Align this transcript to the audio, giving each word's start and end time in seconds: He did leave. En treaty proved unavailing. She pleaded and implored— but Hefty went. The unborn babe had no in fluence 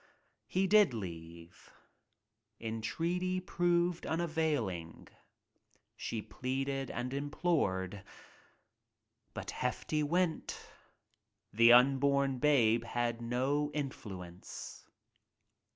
He 0.47 0.65
did 0.65 0.95
leave. 0.95 1.71
En 2.59 2.81
treaty 2.81 3.39
proved 3.39 4.07
unavailing. 4.07 5.09
She 5.95 6.23
pleaded 6.23 6.89
and 6.89 7.13
implored— 7.13 8.03
but 9.35 9.51
Hefty 9.51 10.01
went. 10.01 10.59
The 11.53 11.71
unborn 11.71 12.39
babe 12.39 12.83
had 12.83 13.21
no 13.21 13.69
in 13.75 13.91
fluence 13.91 14.85